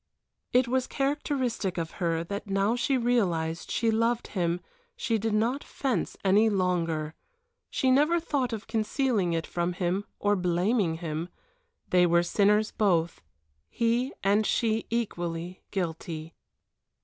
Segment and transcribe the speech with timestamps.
[0.51, 4.59] It was characteristic of her that now she realized she loved him
[4.95, 7.13] she did not fence any longer,
[7.69, 11.29] she never thought of concealing it from him or of blaming him.
[11.91, 13.21] They were sinners both,
[13.69, 16.33] he and she equally guilty.